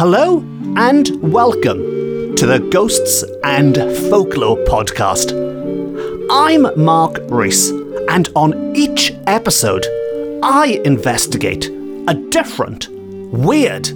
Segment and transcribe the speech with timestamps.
[0.00, 0.38] Hello
[0.78, 3.76] and welcome to the Ghosts and
[4.08, 5.34] Folklore podcast.
[6.30, 7.68] I'm Mark Rees,
[8.08, 9.84] and on each episode,
[10.42, 11.66] I investigate
[12.08, 13.88] a different, weird,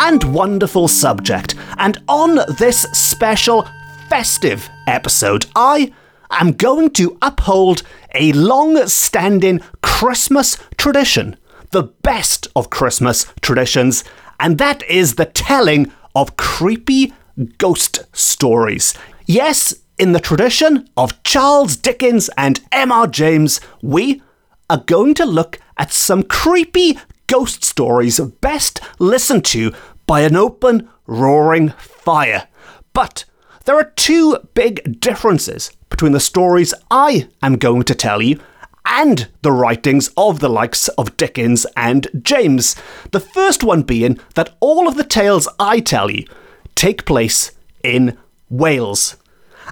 [0.00, 1.54] and wonderful subject.
[1.78, 3.68] And on this special
[4.08, 5.92] festive episode, I
[6.32, 11.36] am going to uphold a long standing Christmas tradition,
[11.70, 14.02] the best of Christmas traditions,
[14.44, 17.14] and that is the telling of creepy
[17.56, 18.92] ghost stories.
[19.24, 23.06] Yes, in the tradition of Charles Dickens and M.R.
[23.06, 24.20] James, we
[24.68, 29.72] are going to look at some creepy ghost stories best listened to
[30.06, 32.46] by an open, roaring fire.
[32.92, 33.24] But
[33.64, 38.40] there are two big differences between the stories I am going to tell you
[38.84, 42.76] and the writings of the likes of Dickens and James.
[43.10, 46.26] The first one being that all of the tales I tell you
[46.74, 48.16] take place in
[48.50, 49.16] Wales.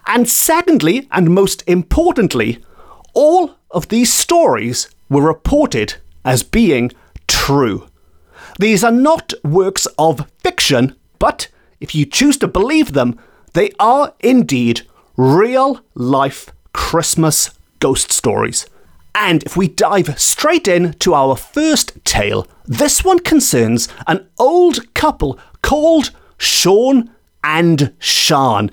[0.06, 2.62] And secondly, and most importantly,
[3.14, 6.90] all of these stories were reported as being
[7.26, 7.86] true.
[8.58, 11.48] These are not works of fiction, but
[11.80, 13.18] if you choose to believe them,
[13.52, 14.82] they are indeed
[15.16, 18.66] real life Christmas ghost stories.
[19.14, 24.94] And if we dive straight in to our first tale, this one concerns an old
[24.94, 27.10] couple called Sean
[27.44, 28.70] and Sian,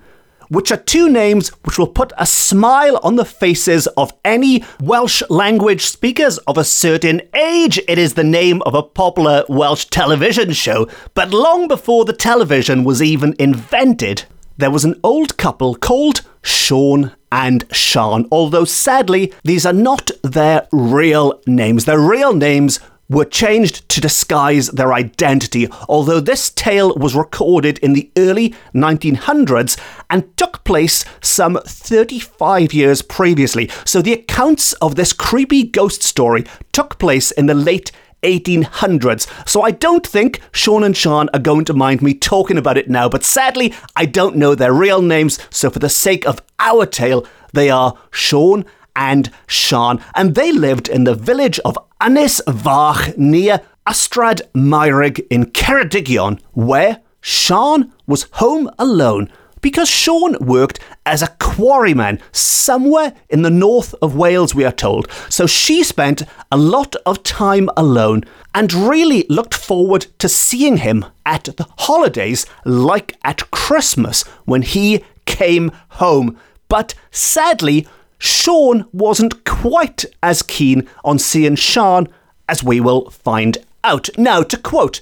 [0.49, 5.21] which are two names which will put a smile on the faces of any Welsh
[5.29, 7.79] language speakers of a certain age.
[7.87, 12.83] It is the name of a popular Welsh television show, but long before the television
[12.83, 14.25] was even invented,
[14.59, 20.67] there was an old couple called Sean and Sian, although sadly, these are not their
[20.73, 21.85] real names.
[21.85, 27.93] Their real names were changed to disguise their identity, although this tale was recorded in
[27.93, 29.79] the early 1900s
[30.09, 33.69] and took place some 35 years previously.
[33.85, 37.93] So the accounts of this creepy ghost story took place in the late
[38.23, 39.27] 1800s.
[39.47, 42.89] So I don't think Sean and Sian are going to mind me talking about it
[42.89, 46.85] now, but sadly, I don't know their real names, so for the sake of our
[46.85, 48.65] tale, they are Sean
[48.95, 55.45] and Sian, and they lived in the village of Ynys Fach near Ystrad Meurig in
[55.47, 63.49] Ceredigion, where Sian was home alone because Sean worked as a quarryman somewhere in the
[63.49, 65.11] north of Wales, we are told.
[65.29, 71.05] So she spent a lot of time alone and really looked forward to seeing him
[71.25, 76.37] at the holidays, like at Christmas when he came home.
[76.67, 77.87] But sadly,
[78.17, 82.07] Sean wasn't quite as keen on seeing Sian
[82.47, 84.09] as we will find out.
[84.17, 85.01] Now, to quote,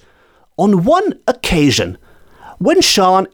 [0.58, 1.98] on one occasion,
[2.60, 3.28] when Sian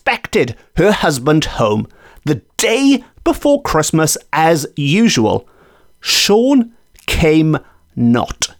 [0.00, 1.86] expected her husband home
[2.24, 5.46] the day before Christmas as usual,
[6.00, 6.72] Sean
[7.06, 7.58] came
[7.94, 8.56] not.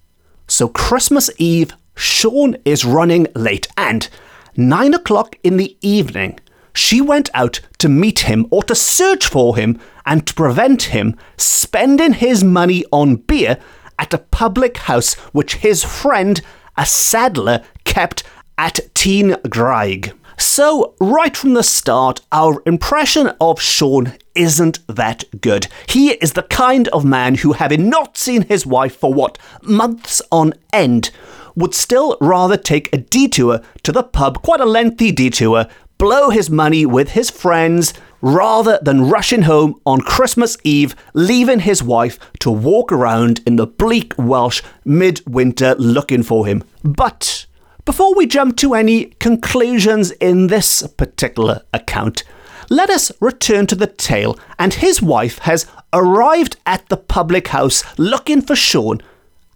[0.47, 4.07] So Christmas Eve, Sean is running late, and
[4.55, 6.39] nine o'clock in the evening,
[6.75, 11.17] she went out to meet him or to search for him and to prevent him
[11.39, 13.57] spending his money on beer
[13.99, 16.43] at a public house which his friend,
[16.77, 18.25] a saddler, kept
[18.59, 20.13] at Teen Graig.
[20.41, 25.69] So, right from the start, our impression of Sean isn't that good.
[25.87, 30.23] He is the kind of man who, having not seen his wife for what, months
[30.33, 31.11] on end,
[31.55, 35.67] would still rather take a detour to the pub, quite a lengthy detour,
[35.99, 41.83] blow his money with his friends, rather than rushing home on Christmas Eve, leaving his
[41.83, 46.65] wife to walk around in the bleak Welsh midwinter looking for him.
[46.83, 47.45] But
[47.91, 52.23] before we jump to any conclusions in this particular account,
[52.69, 54.39] let us return to the tale.
[54.61, 59.01] And his wife has arrived at the public house looking for Sean,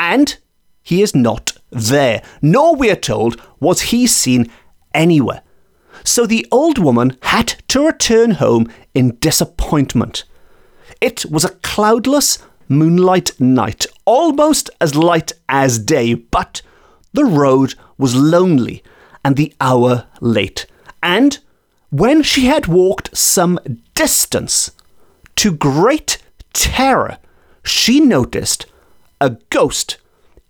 [0.01, 0.37] and
[0.83, 4.51] he is not there, nor, we are told, was he seen
[4.93, 5.43] anywhere.
[6.03, 10.25] So the old woman had to return home in disappointment.
[11.01, 12.39] It was a cloudless
[12.69, 16.63] moonlight night, almost as light as day, but
[17.15, 18.83] the road was lonely
[19.25, 20.67] and the hour late.
[21.03, 21.39] And
[21.91, 23.59] when she had walked some
[23.95, 24.73] distance,
[25.37, 26.19] to great
[26.53, 27.19] terror,
[27.65, 28.67] she noticed
[29.21, 29.97] a ghost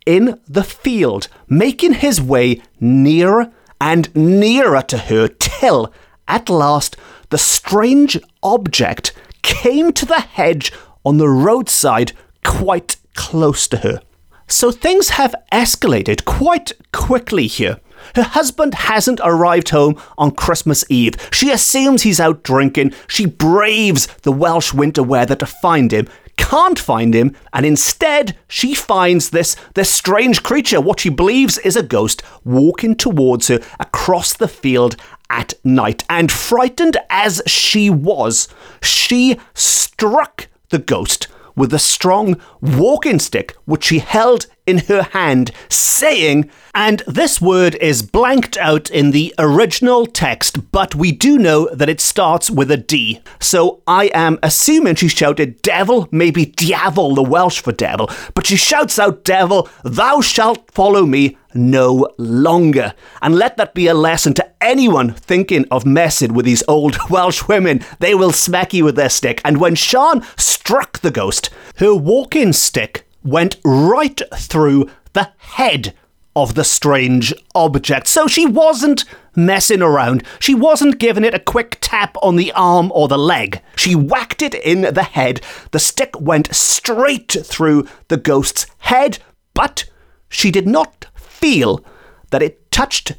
[0.05, 5.93] in the field making his way nearer and nearer to her till,
[6.27, 6.97] at last,
[7.31, 9.13] the strange object
[9.43, 10.73] came to the hedge
[11.05, 12.13] on the roadside
[12.45, 14.01] quite close to her.
[14.47, 17.81] So things have escalated quite quickly here.
[18.15, 21.15] Her husband hasn't arrived home on Christmas Eve.
[21.33, 22.93] She assumes he's out drinking.
[23.07, 26.07] She braves the Welsh winter weather to find him,
[26.37, 31.77] can't find him, and instead she finds this this strange creature, what she believes is
[31.77, 34.97] a ghost, walking towards her across the field
[35.31, 36.05] at night.
[36.09, 38.49] And frightened as she was,
[38.83, 45.51] she struck the ghost with a strong walking stick which she held in her hand,
[45.69, 51.69] saying, and this word is blanked out in the original text, but we do know
[51.73, 53.21] that it starts with a D.
[53.41, 58.57] So I am assuming she shouted devil, maybe diafol, the Welsh for devil, but she
[58.57, 62.95] shouts out, Devil, thou shalt follow me no longer.
[63.23, 67.47] And let that be a lesson to anyone thinking of messing with these old Welsh
[67.47, 67.81] women.
[68.01, 69.41] They will smack you with their stick.
[69.45, 75.95] And when Sian struck the ghost, her walking stick went right through the head
[76.37, 78.09] of the strange object.
[78.09, 79.05] So she wasn't
[79.37, 80.25] messing around.
[80.41, 83.61] She wasn't giving it a quick tap on the arm or the leg.
[83.77, 85.41] She whacked it in the head.
[85.71, 89.19] The stick went straight through the ghost's head,
[89.55, 89.85] but
[90.29, 91.85] she did not feel
[92.31, 93.13] that it touched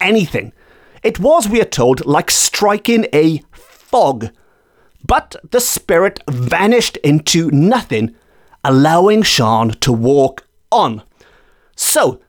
[0.00, 0.52] anything.
[1.02, 4.30] It was, we are told, like striking a fog.
[5.04, 8.14] But the spirit vanished into nothing
[8.64, 11.02] allowing Sian to walk on.
[11.76, 12.20] So,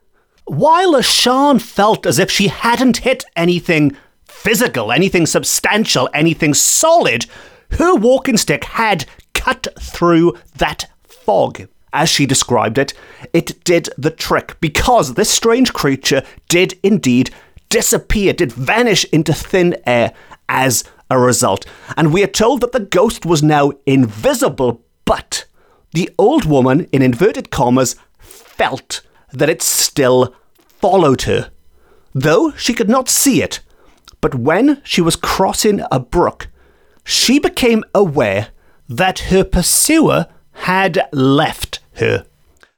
[0.46, 3.96] while Sian felt as if she hadn't hit anything
[4.26, 7.26] physical, anything substantial, anything solid,
[7.72, 11.68] her walking stick had cut through that fog.
[11.94, 12.94] As she described it,
[13.34, 17.30] it did the trick because this strange creature did indeed
[17.70, 20.14] disappear, did vanish into thin air
[20.50, 21.66] as a result.
[21.96, 25.46] And we are told that the ghost was now invisible, but
[25.94, 29.02] the old woman, in inverted commas, felt
[29.32, 31.52] that it still followed her,
[32.14, 33.62] though she could not see it.
[34.22, 36.48] But when she was crossing a brook,
[37.04, 38.50] she became aware
[38.90, 42.26] that her pursuer had left her.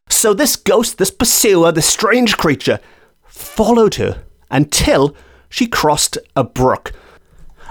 [0.10, 2.80] So this ghost, this pursuer, this strange creature,
[3.24, 5.16] followed her until
[5.50, 6.94] she crossed a brook.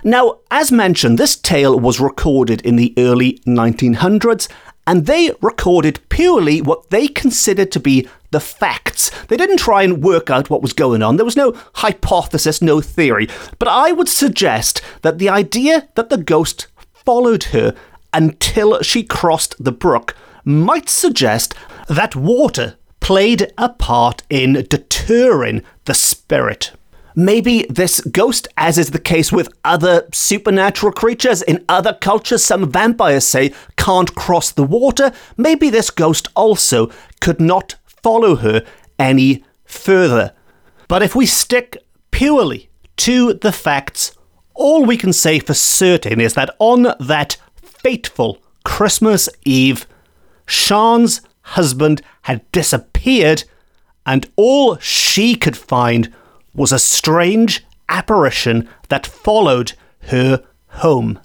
[0.03, 4.49] Now, as mentioned, this tale was recorded in the early 1900s
[4.87, 9.11] and they recorded purely what they considered to be the facts.
[9.29, 11.17] They didn't try and work out what was going on.
[11.17, 13.29] There was no hypothesis, no theory.
[13.59, 17.75] But I would suggest that the idea that the ghost followed her
[18.13, 21.55] until she crossed the brook might suggest
[21.89, 26.73] that water played a part in deterring the spirit.
[27.15, 32.71] Maybe this ghost, as is the case with other supernatural creatures in other cultures, some
[32.71, 35.13] vampires say can't cross the water.
[35.37, 36.91] Maybe this ghost also
[37.21, 38.65] could not follow her
[38.99, 40.33] any further.
[40.89, 41.77] But if we stick
[42.11, 42.69] purely
[42.99, 44.17] to the facts,
[44.55, 49.87] all we can say for certain is that on that fateful Christmas Eve,
[50.47, 53.45] Sian's husband had disappeared,
[54.07, 56.13] and all she could find
[56.55, 59.73] was a strange apparition that followed
[60.09, 61.21] her home.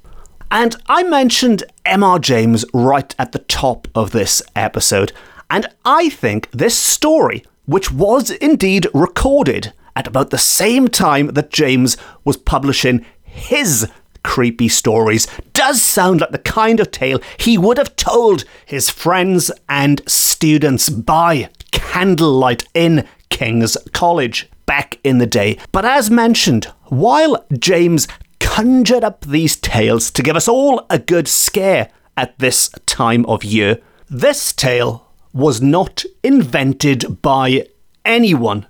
[0.51, 2.19] And I mentioned M.R.
[2.19, 5.11] James right at the top of this episode,
[5.49, 11.51] and I think this story, which was indeed recorded at about the same time that
[11.51, 13.89] James was publishing his
[14.23, 19.51] creepy stories, does sound like the kind of tale he would have told his friends
[19.67, 25.57] and students by candlelight in King's College back in the day.
[25.71, 28.07] But as mentioned, while James
[28.39, 33.43] conjured up these tales to give us all a good scare at this time of
[33.43, 37.65] year, this tale was not invented by
[38.05, 38.67] anyone.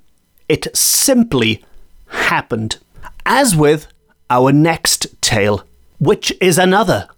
[0.47, 1.65] It simply
[2.07, 2.77] happened.
[3.25, 3.87] As with
[4.29, 5.65] our next tale,
[5.99, 7.09] which is another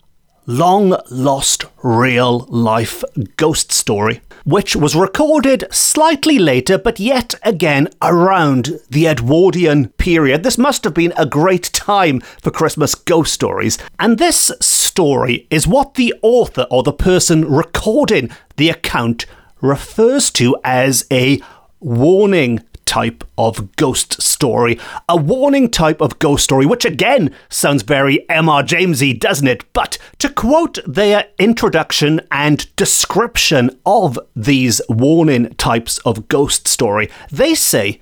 [0.48, 3.04] long lost real life
[3.38, 10.44] ghost story which was recorded slightly later, but yet again around the Edwardian period.
[10.44, 13.78] This must have been a great time for Christmas ghost stories.
[14.00, 19.26] And this story is what the author or the person recording the account
[19.62, 21.42] refers to as a
[21.80, 24.78] warning type of ghost story.
[25.08, 28.64] A warning type of ghost story, which again sounds very M.R.
[28.64, 29.64] Jamesy, doesn't it?
[29.72, 37.56] But to quote their introduction and description of these warning types of ghost story, they
[37.56, 38.02] say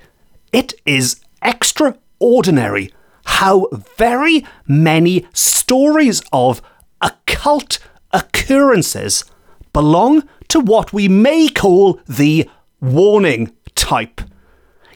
[0.52, 2.92] it is extraordinary
[3.26, 6.60] how very many stories of
[7.00, 7.78] occult
[8.10, 9.24] occurrences
[9.72, 14.20] belong to what we may call the warning type.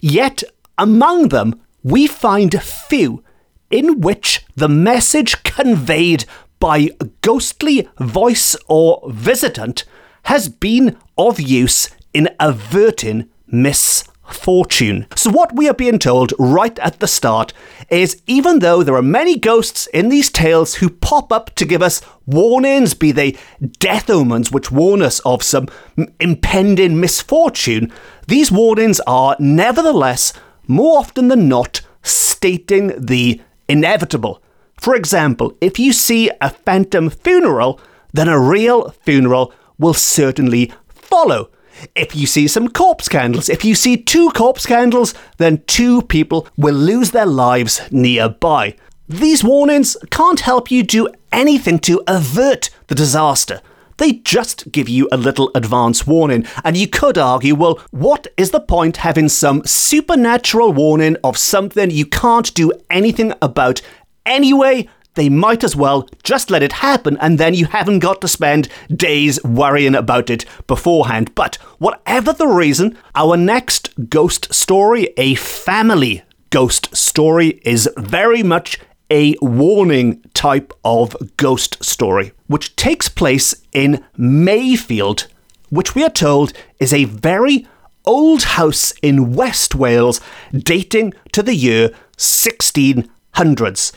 [0.07, 0.45] Yet
[0.77, 3.23] Among them, we find few
[3.71, 6.25] in which the message conveyed
[6.59, 9.85] by a ghostly voice or visitant
[10.25, 13.29] has been of use in averting
[14.35, 15.07] misfortune.
[15.15, 17.53] So, what we are being told right at the start
[17.89, 21.83] is even though there are many ghosts in these tales who pop up to give
[21.83, 23.37] us warnings, be they
[23.79, 25.69] death omens which warn us of some
[26.19, 27.93] impending misfortune,
[28.27, 30.33] these warnings are nevertheless,
[30.67, 34.43] more often than not, stating the inevitable.
[34.81, 37.81] For example, if you see a phantom funeral,
[38.13, 41.51] then a real funeral will certainly follow.
[41.95, 46.49] If you see some corpse candles, if you see two corpse candles, then two people
[46.57, 48.77] will lose their lives nearby.
[49.09, 53.61] These warnings can't help you do anything to avert the disaster.
[53.99, 58.51] They just give you a little advance warning, and you could argue, well, what is
[58.51, 63.83] the point having some supernatural warning of something you can't do anything about
[64.27, 64.89] anyway?
[65.15, 68.69] They might as well just let it happen, and then you haven't got to spend
[68.89, 71.35] days worrying about it beforehand.
[71.35, 78.79] But whatever the reason, our next ghost story, a family ghost story, is very much
[79.11, 85.29] a warning type of ghost story, which takes place in Mayfield,
[85.71, 87.67] which we are told is a very
[88.05, 90.21] old house in West Wales
[90.53, 93.93] dating to the year 1600s.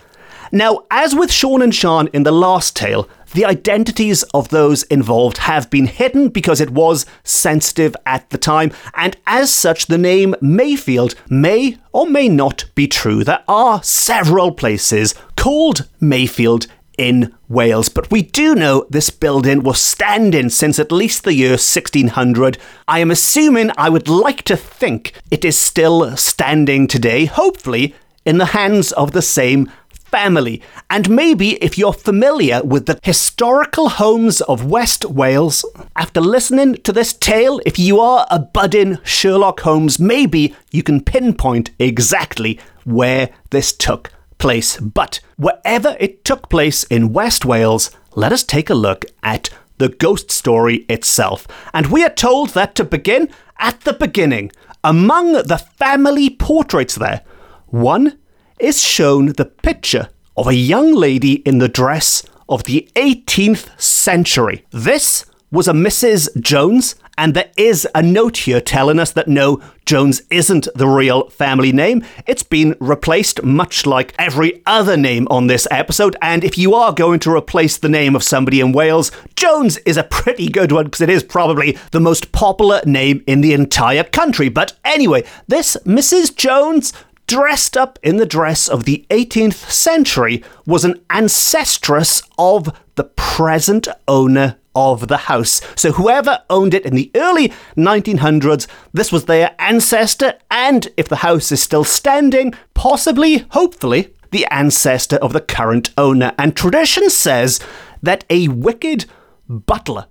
[0.51, 5.39] Now, as with Sean and Sian in the last tale, the identities of those involved
[5.39, 10.35] have been hidden because it was sensitive at the time, and as such, the name
[10.41, 13.23] Mayfield may or may not be true.
[13.23, 19.79] There are several places called Mayfield in Wales, but we do know this building was
[19.79, 22.57] standing since at least the year 1600.
[22.87, 27.93] I am assuming, I would like to think, it is still standing today, hopefully
[28.25, 29.71] in the hands of the same
[30.11, 30.61] family.
[30.89, 36.91] And maybe if you're familiar with the historical homes of West Wales, after listening to
[36.91, 43.29] this tale, if you are a budding Sherlock Holmes, maybe you can pinpoint exactly where
[43.49, 44.79] this took place.
[44.79, 49.89] But wherever it took place in West Wales, let us take a look at the
[49.89, 51.47] ghost story itself.
[51.73, 54.51] And we are told that to begin at the beginning,
[54.83, 57.21] among the family portraits there,
[57.67, 58.17] one
[58.59, 64.65] is shown the picture of a young lady in the dress of the 18th century.
[64.71, 66.39] This was a Mrs.
[66.41, 71.29] Jones, and there is a note here telling us that no, Jones isn't the real
[71.29, 72.03] family name.
[72.25, 76.17] It's been replaced, much like every other name on this episode.
[76.21, 79.95] And if you are going to replace the name of somebody in Wales, Jones is
[79.95, 84.03] a pretty good one because it is probably the most popular name in the entire
[84.03, 84.49] country.
[84.49, 86.35] But anyway, this Mrs.
[86.35, 86.91] Jones
[87.27, 93.87] dressed up in the dress of the 18th century, was an ancestress of the present
[94.07, 95.59] owner of the house.
[95.75, 101.17] So whoever owned it in the early 1900s, this was their ancestor, and if the
[101.17, 106.33] house is still standing, possibly, hopefully, the ancestor of the current owner.
[106.37, 107.59] And tradition says
[108.03, 109.05] that a wicked
[109.49, 110.05] butler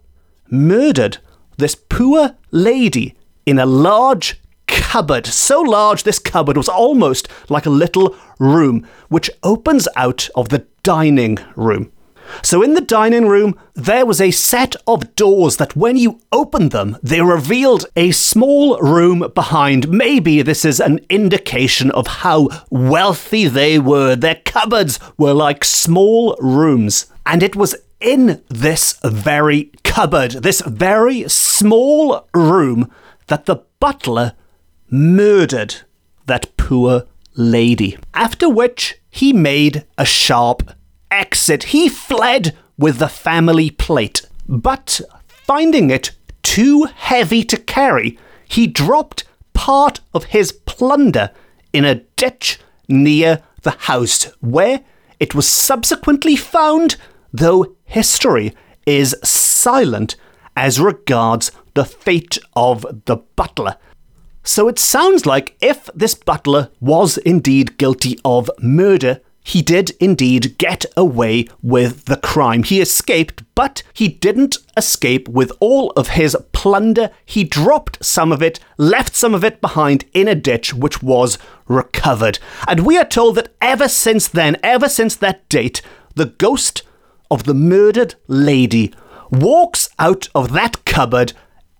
[0.51, 1.19] murdered
[1.59, 3.15] this poor lady
[3.47, 4.41] in a large
[4.77, 5.27] cupboard.
[5.27, 10.67] So large, this cupboard was almost like a little room, which opens out of the
[10.83, 11.91] dining room.
[12.43, 16.73] So, in the dining room, there was a set of doors that, when you opened
[16.73, 19.89] them, they revealed a small room behind.
[19.89, 24.17] Maybe this is an indication of how wealthy they were.
[24.17, 27.07] Their cupboards were like small rooms.
[27.25, 32.91] And it was in this very cupboard, this very small room,
[33.29, 34.33] that the butler
[34.91, 35.77] murdered
[36.27, 37.99] that poor lady.
[38.15, 40.71] After which he made a sharp
[41.11, 41.65] exit.
[41.65, 46.13] He fled with the family plate, but finding it
[46.43, 49.25] too heavy to carry, he dropped
[49.55, 51.31] part of his plunder
[51.73, 54.83] in a ditch near the house, where
[55.19, 56.97] it was subsequently found,
[57.33, 60.17] though history is silent
[60.57, 63.77] as regards the fate of the butler.
[64.47, 70.57] So it sounds like if this butler was indeed guilty of murder, he did indeed
[70.57, 72.63] get away with the crime.
[72.63, 77.11] He escaped, but he didn't escape with all of his plunder.
[77.25, 81.39] He dropped some of it, left some of it behind in a ditch, which was
[81.67, 82.39] recovered.
[82.69, 85.83] And we are told that ever since then, ever since that date,
[86.15, 86.85] the ghost
[87.33, 88.95] of the murdered lady
[89.29, 91.33] walks out of that cupboard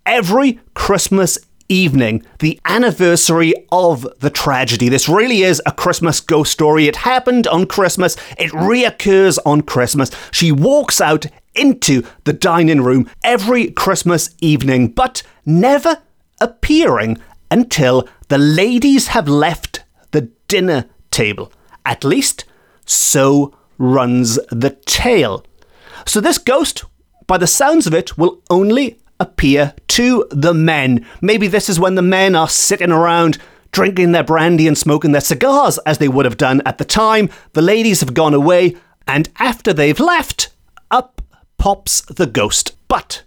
[0.05, 4.89] every Christmas evening, the anniversary of the tragedy.
[4.89, 6.87] This really is a Christmas ghost story.
[6.87, 10.11] It happened on Christmas, it reoccurs on Christmas.
[10.31, 16.03] She walks out into the dining room every Christmas evening, but never
[16.41, 17.19] appearing
[17.51, 21.53] until the ladies have left the dinner table.
[21.85, 22.45] At least,
[22.85, 25.45] so runs the tale.
[26.05, 26.85] So, this ghost,
[27.27, 31.07] by the sounds of it, will only appear to the men.
[31.21, 33.39] Maybe this is when the men are sitting around
[33.73, 37.29] drinking their brandy and smoking their cigars as they would have done at the time.
[37.53, 40.51] The ladies have gone away, and after they've left,
[40.91, 41.21] up
[41.59, 42.77] pops the ghost.
[42.89, 43.23] But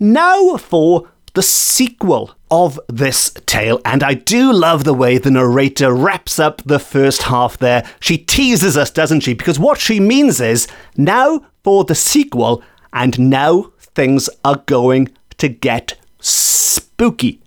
[0.00, 5.94] now for the sequel of this tale, and I do love the way the narrator
[5.94, 7.88] wraps up the first half there.
[8.00, 9.32] She teases us, doesn't she?
[9.34, 15.08] Because what she means is now for the sequel, and now things are going
[15.42, 17.42] to get spooky.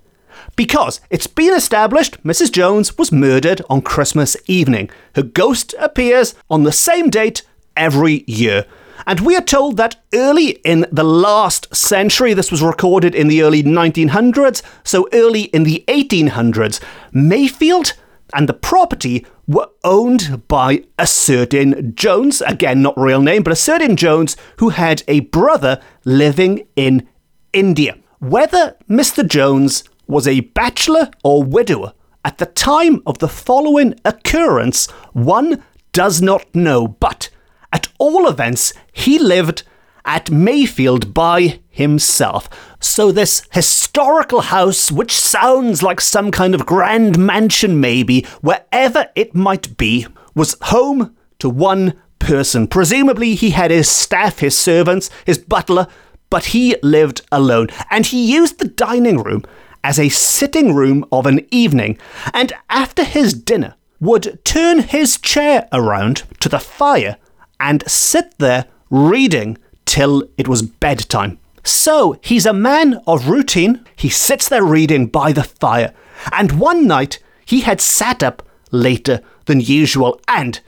[0.58, 2.52] Because it's been established Mrs.
[2.52, 4.90] Jones was murdered on Christmas evening.
[5.16, 7.44] Her ghost appears on the same date
[7.78, 8.66] every year.
[9.08, 13.42] And we are told that early in the last century, this was recorded in the
[13.42, 16.82] early 1900s, so early in the 1800s,
[17.14, 17.94] Mayfield
[18.34, 23.56] and the property were owned by a certain Jones, again, not real name, but a
[23.56, 27.08] certain Jones who had a brother living in
[27.56, 27.98] India.
[28.20, 29.28] Whether Mr.
[29.28, 31.94] Jones was a bachelor or widower
[32.24, 37.30] at the time of the following occurrence, one does not know, but
[37.72, 39.64] at all events, he lived
[40.04, 42.50] at Mayfield by himself.
[42.80, 49.34] So, this historical house, which sounds like some kind of grand mansion, maybe, wherever it
[49.34, 52.68] might be, was home to one person.
[52.68, 55.88] Presumably, he had his staff, his servants, his butler,
[56.36, 57.70] but he lived alone.
[57.90, 59.46] And he used the dining room
[59.86, 61.98] as a sitting room of an evening.
[62.34, 67.16] And after his dinner, would turn his chair around to the fire
[67.58, 71.40] and sit there reading till it was bedtime.
[71.64, 73.86] So he's a man of routine.
[73.96, 75.94] He sits there reading by the fire.
[76.34, 80.60] And one night he had sat up later than usual, and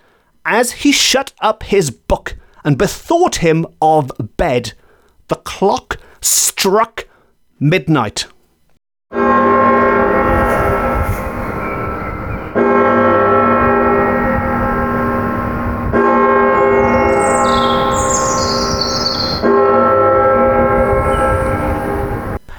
[0.45, 4.71] as he shut up his book and bethought him of bed,
[5.27, 7.07] the clock struck
[7.59, 8.27] midnight.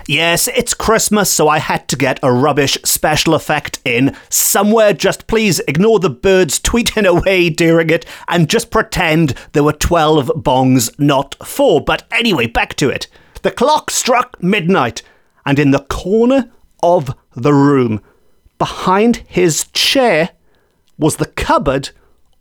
[0.08, 4.94] Yes, it's Christmas, so I had to get a rubbish special effect in somewhere.
[4.94, 10.28] Just please ignore the birds tweeting away during it and just pretend there were 12
[10.28, 11.82] bongs, not four.
[11.84, 13.06] But anyway, back to it.
[13.42, 15.02] The clock struck midnight,
[15.44, 16.50] and in the corner
[16.82, 18.00] of the room,
[18.56, 20.30] behind his chair,
[20.96, 21.90] was the cupboard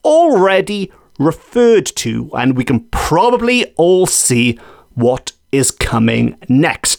[0.05, 4.57] already referred to, and we can probably all see
[4.93, 6.96] what is coming next.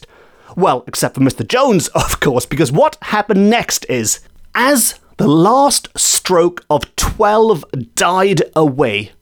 [0.57, 1.47] Well, except for Mr.
[1.47, 4.21] Jones, of course, because what happened next is
[4.55, 9.13] as the last stroke of 12 died away,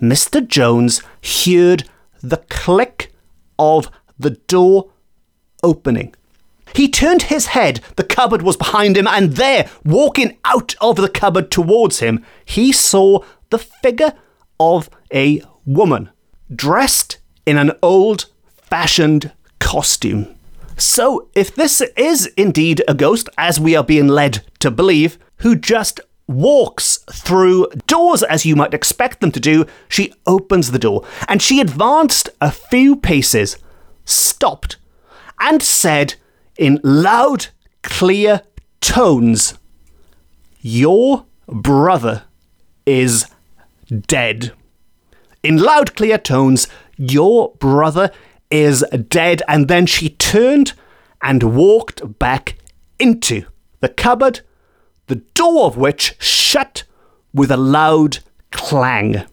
[0.00, 0.46] Mr.
[0.46, 1.02] Jones
[1.44, 1.84] heard
[2.22, 3.12] the click
[3.58, 4.90] of the door
[5.62, 6.14] opening.
[6.74, 11.08] He turned his head, the cupboard was behind him, and there, walking out of the
[11.08, 14.14] cupboard towards him, he saw the figure
[14.58, 16.08] of a woman,
[16.54, 20.34] dressed in an old fashioned costume.
[20.76, 25.54] So, if this is indeed a ghost, as we are being led to believe, who
[25.56, 31.04] just walks through doors as you might expect them to do, she opens the door
[31.28, 33.56] and she advanced a few paces,
[34.04, 34.76] stopped,
[35.40, 36.14] and said
[36.58, 37.48] in loud,
[37.82, 38.42] clear
[38.80, 39.58] tones,
[40.60, 42.24] Your brother
[42.86, 43.26] is
[44.06, 44.52] dead.
[45.42, 48.10] In loud, clear tones, Your brother
[48.52, 49.42] is dead.
[49.48, 50.74] And then she turned
[51.20, 52.56] and walked back
[52.98, 53.46] into
[53.80, 54.40] the cupboard,
[55.06, 56.84] the door of which shut
[57.34, 58.18] with a loud
[58.50, 59.24] clang.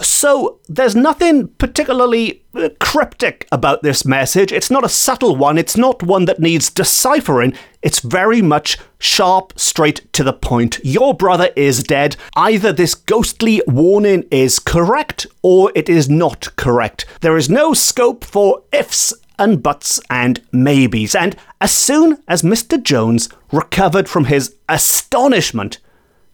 [0.00, 4.52] So, there's nothing particularly uh, cryptic about this message.
[4.52, 7.54] It's not a subtle one, it's not one that needs deciphering.
[7.82, 10.78] It's very much sharp, straight to the point.
[10.84, 12.16] Your brother is dead.
[12.36, 17.04] Either this ghostly warning is correct or it is not correct.
[17.20, 21.14] There is no scope for ifs and buts and maybes.
[21.14, 22.82] And as soon as Mr.
[22.82, 25.78] Jones recovered from his astonishment,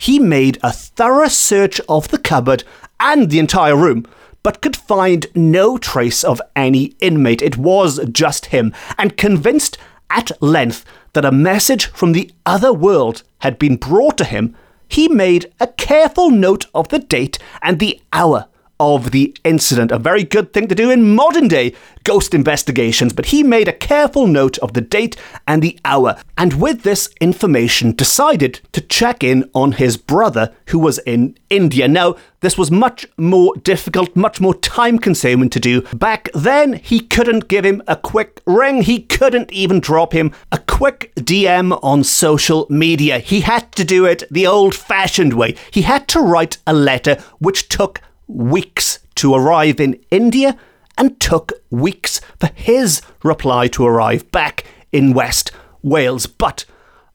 [0.05, 2.63] he made a thorough search of the cupboard
[3.01, 4.05] and the entire room,
[4.43, 7.41] but could find no trace of any inmate.
[7.41, 9.79] It was just him, and convinced
[10.11, 14.55] at length that a message from the other world had been brought to him,
[14.87, 18.47] he made a careful note of the date and the hour
[18.81, 19.91] of the incident.
[19.91, 23.73] A very good thing to do in modern day ghost investigations, but he made a
[23.73, 29.25] careful note of the date and the hour, and with this information decided to check
[29.25, 31.89] in on his brother who was in India.
[31.89, 35.81] Now, this was much more difficult, much more time consuming to do.
[35.95, 40.59] Back then, he couldn't give him a quick ring, he couldn't even drop him a
[40.59, 43.19] quick DM on social media.
[43.19, 45.57] He had to do it the old fashioned way.
[45.71, 50.57] He had to write a letter which took weeks to arrive in India
[50.97, 55.51] and took weeks for his reply to arrive back in West
[55.83, 56.27] Wales.
[56.27, 56.65] But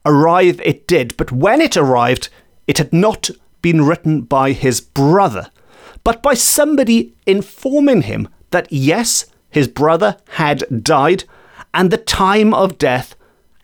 [0.04, 1.16] arrive it did.
[1.16, 2.28] But when it arrived,
[2.66, 3.30] it had not
[3.62, 5.50] been written by his brother,
[6.04, 11.24] but by somebody informing him that yes, his brother had died,
[11.74, 13.16] and the time of death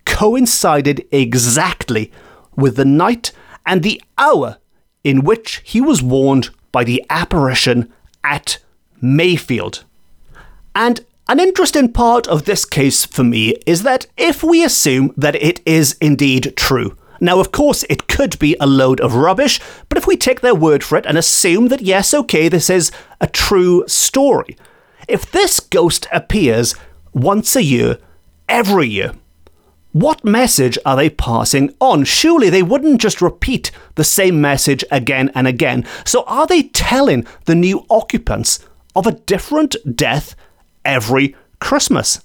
[0.04, 2.12] coincided exactly
[2.54, 3.32] with the night
[3.64, 4.59] and the hour
[5.04, 7.90] in which he was warned by the apparition
[8.22, 8.58] at
[9.00, 9.82] Mayfield.
[10.74, 15.36] And an interesting part of this case for me is that if we assume that
[15.36, 19.58] it is indeed true, now, of course, it could be a load of rubbish,
[19.88, 22.92] but if we take their word for it and assume that, yes, okay, this is
[23.22, 24.54] a true story,
[25.08, 26.74] if this ghost appears
[27.14, 27.96] once a year,
[28.50, 29.14] every year,
[30.00, 32.04] what message are they passing on?
[32.04, 35.87] Surely they wouldn't just repeat the same message again and again.
[36.04, 38.59] So are they telling the new occupants
[38.94, 40.37] of a different death
[40.85, 42.20] every Christmas?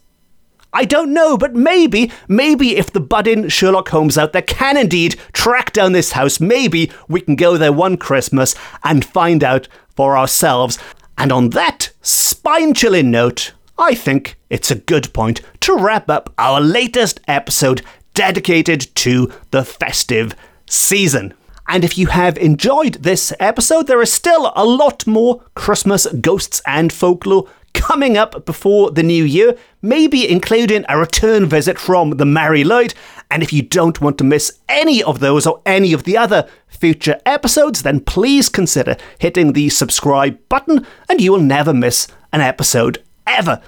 [0.74, 5.18] I don't know, but maybe, maybe if the budding Sherlock Holmes out there can indeed
[5.32, 8.54] track down this house, maybe we can go there one Christmas
[8.84, 10.78] and find out for ourselves.
[11.18, 16.34] And on that spine chilling note, I think it's a good point to wrap up
[16.38, 17.82] our latest episode
[18.14, 20.36] dedicated to the festive
[20.68, 21.34] season.
[21.68, 26.62] And if you have enjoyed this episode, there is still a lot more Christmas ghosts
[26.68, 32.26] and folklore coming up before the new year, maybe including a return visit from the
[32.26, 32.94] Mari Lwyd.
[33.30, 36.48] And if you don't want to miss any of those or any of the other
[36.68, 42.42] future episodes, then please consider hitting the subscribe button and you will never miss an
[42.42, 43.62] episode ever.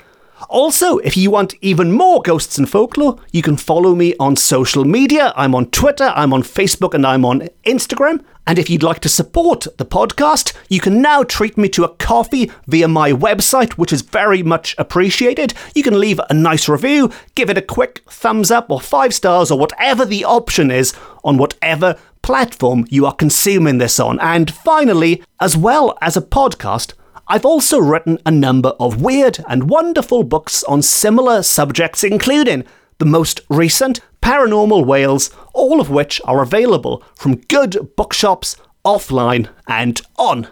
[0.50, 4.86] Also, if you want even more ghosts and folklore, you can follow me on social
[4.86, 5.34] media.
[5.36, 8.24] I'm on Twitter, I'm on Facebook, and I'm on Instagram.
[8.46, 11.96] And if you'd like to support the podcast, you can now treat me to a
[11.96, 15.54] coffee via my website, which is very much appreciated.
[15.74, 19.50] You can leave a nice review, give it a quick thumbs up or five stars
[19.50, 24.20] or whatever the option is on whatever platform you are consuming this on.
[24.20, 26.94] And finally, as well as a podcast,
[27.28, 32.66] I've also written a number of weird and wonderful books on similar subjects, including
[33.00, 40.02] the most recent Paranormal Wales, all of which are available from good bookshops offline and
[40.18, 40.48] on.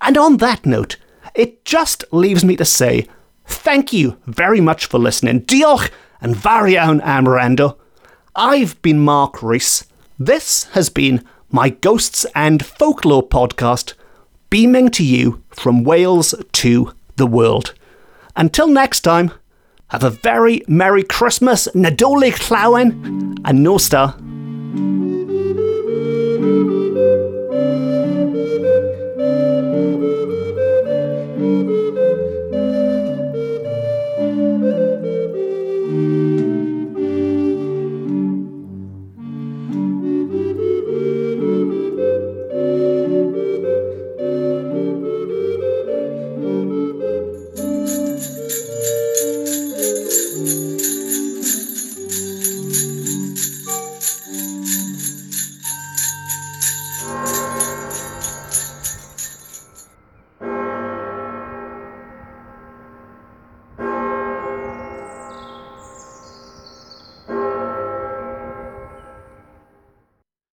[0.00, 0.96] And on that note,
[1.34, 3.06] it just leaves me to say
[3.46, 5.42] thank you very much for listening.
[5.42, 7.78] Diolch and fawr iawn am wrando.
[8.34, 9.84] I've been Mark Rees.
[10.18, 13.94] This has been my Ghosts and Folklore podcast
[14.52, 17.72] beaming to you from Wales to the world.
[18.36, 19.32] Until next time,
[19.88, 24.41] have a very Merry Christmas, Nadolig Llawen, and Nostar.